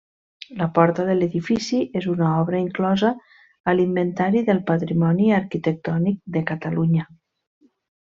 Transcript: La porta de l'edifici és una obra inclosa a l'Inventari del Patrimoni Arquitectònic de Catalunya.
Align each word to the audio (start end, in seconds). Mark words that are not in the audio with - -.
La 0.61 0.67
porta 0.77 1.03
de 1.09 1.15
l'edifici 1.17 1.81
és 1.99 2.07
una 2.15 2.31
obra 2.45 2.63
inclosa 2.69 3.13
a 3.73 3.77
l'Inventari 3.79 4.45
del 4.51 4.65
Patrimoni 4.75 5.33
Arquitectònic 5.45 6.23
de 6.39 6.49
Catalunya. 6.55 7.11